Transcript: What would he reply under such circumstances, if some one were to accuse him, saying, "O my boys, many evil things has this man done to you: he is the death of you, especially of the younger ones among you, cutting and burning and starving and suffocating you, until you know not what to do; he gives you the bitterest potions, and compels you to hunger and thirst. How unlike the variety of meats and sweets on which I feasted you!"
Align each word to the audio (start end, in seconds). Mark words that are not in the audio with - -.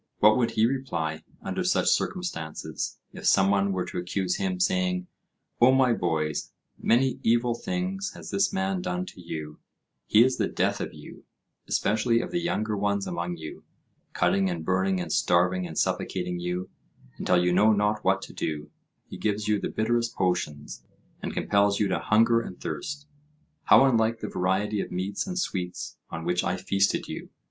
What 0.17 0.35
would 0.35 0.53
he 0.57 0.65
reply 0.65 1.23
under 1.43 1.63
such 1.63 1.85
circumstances, 1.89 2.97
if 3.13 3.27
some 3.27 3.51
one 3.51 3.71
were 3.71 3.85
to 3.85 3.99
accuse 3.99 4.37
him, 4.37 4.59
saying, 4.59 5.05
"O 5.61 5.71
my 5.71 5.93
boys, 5.93 6.53
many 6.79 7.19
evil 7.21 7.53
things 7.53 8.13
has 8.15 8.31
this 8.31 8.51
man 8.51 8.81
done 8.81 9.05
to 9.05 9.21
you: 9.21 9.59
he 10.07 10.23
is 10.23 10.37
the 10.39 10.47
death 10.47 10.81
of 10.81 10.91
you, 10.91 11.25
especially 11.67 12.19
of 12.19 12.31
the 12.31 12.39
younger 12.39 12.75
ones 12.75 13.05
among 13.05 13.37
you, 13.37 13.63
cutting 14.11 14.49
and 14.49 14.65
burning 14.65 14.99
and 14.99 15.13
starving 15.13 15.67
and 15.67 15.77
suffocating 15.77 16.39
you, 16.39 16.71
until 17.19 17.37
you 17.37 17.53
know 17.53 17.71
not 17.71 18.03
what 18.03 18.23
to 18.23 18.33
do; 18.33 18.71
he 19.07 19.19
gives 19.19 19.47
you 19.47 19.59
the 19.59 19.69
bitterest 19.69 20.15
potions, 20.15 20.83
and 21.21 21.35
compels 21.35 21.79
you 21.79 21.87
to 21.89 21.99
hunger 21.99 22.41
and 22.41 22.59
thirst. 22.59 23.05
How 23.65 23.85
unlike 23.85 24.19
the 24.19 24.29
variety 24.29 24.81
of 24.81 24.89
meats 24.91 25.27
and 25.27 25.37
sweets 25.37 25.97
on 26.09 26.25
which 26.25 26.43
I 26.43 26.57
feasted 26.57 27.07
you!" 27.07 27.29